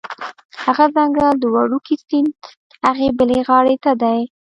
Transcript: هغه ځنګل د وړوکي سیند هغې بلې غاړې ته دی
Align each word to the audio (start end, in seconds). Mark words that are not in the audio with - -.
هغه 0.63 0.85
ځنګل 0.95 1.33
د 1.39 1.43
وړوکي 1.53 1.95
سیند 2.07 2.39
هغې 2.85 3.07
بلې 3.17 3.39
غاړې 3.47 3.75
ته 3.83 3.91
دی 4.01 4.19